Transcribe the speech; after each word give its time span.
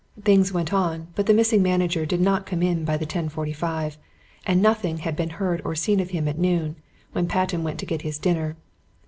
Things 0.23 0.51
went 0.51 0.73
on, 0.73 1.09
but 1.13 1.27
the 1.27 1.33
missing 1.35 1.61
manager 1.61 2.07
did 2.07 2.19
not 2.21 2.47
come 2.47 2.63
in 2.63 2.83
by 2.85 2.97
the 2.97 3.05
10.45, 3.05 3.97
and 4.47 4.59
nothing 4.59 4.97
had 4.97 5.15
been 5.15 5.29
heard 5.29 5.61
or 5.63 5.75
seen 5.75 5.99
of 5.99 6.09
him 6.09 6.27
at 6.27 6.39
noon, 6.39 6.75
when 7.11 7.27
Patten 7.27 7.61
went 7.61 7.77
to 7.81 7.85
get 7.85 8.01
his 8.01 8.17
dinner. 8.17 8.57